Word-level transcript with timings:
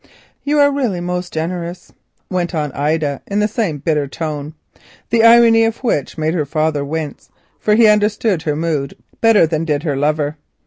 "You 0.43 0.57
are 0.57 0.71
really 0.71 0.99
most 0.99 1.31
generous," 1.31 1.93
went 2.27 2.55
on 2.55 2.71
Ida 2.71 3.21
in 3.27 3.39
the 3.39 3.47
same 3.47 3.77
bitter 3.77 4.07
tone, 4.07 4.55
the 5.11 5.23
irony 5.23 5.63
of 5.63 5.77
which 5.83 6.17
made 6.17 6.33
her 6.33 6.43
father 6.43 6.83
wince, 6.83 7.29
for 7.59 7.75
he 7.75 7.85
understood 7.85 8.41
her 8.41 8.55
mood 8.55 8.95
better 9.21 9.45
than 9.45 9.63
did 9.63 9.83
her 9.83 9.95
lover. 9.95 10.37